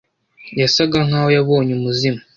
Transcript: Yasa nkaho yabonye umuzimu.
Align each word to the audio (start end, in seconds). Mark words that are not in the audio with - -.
Yasa 0.59 0.81
nkaho 1.07 1.29
yabonye 1.37 1.71
umuzimu. 1.75 2.21